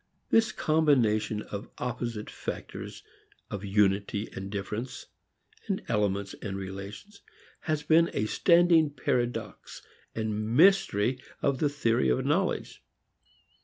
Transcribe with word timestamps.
This 0.31 0.51
combination 0.51 1.43
of 1.43 1.69
opposite 1.77 2.27
factors 2.27 3.03
of 3.51 3.63
unity 3.63 4.29
and 4.33 4.49
difference, 4.49 5.05
elements 5.87 6.33
and 6.41 6.57
relations, 6.57 7.21
has 7.59 7.83
been 7.83 8.09
a 8.11 8.25
standing 8.25 8.89
paradox 8.89 9.83
and 10.15 10.57
mystery 10.57 11.19
of 11.43 11.59
the 11.59 11.69
theory 11.69 12.09
of 12.09 12.25
knowledge. 12.25 12.81